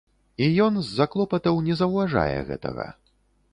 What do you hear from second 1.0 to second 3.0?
клопатаў, не заўважае гэтага.